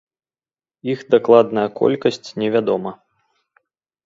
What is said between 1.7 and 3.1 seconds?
колькасць невядома.